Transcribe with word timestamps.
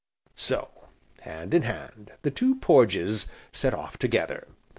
'"So, 0.49 0.87
hand 1.19 1.53
in 1.53 1.61
hand, 1.61 2.09
the 2.23 2.31
two 2.31 2.55
Porges 2.55 3.27
set 3.53 3.75
off 3.75 3.99
together. 3.99 4.47